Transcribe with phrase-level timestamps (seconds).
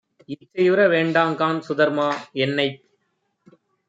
[0.29, 2.07] இச்சையுற வேண்டாங்காண் சுதர்மா.
[2.39, 2.79] என்னைப்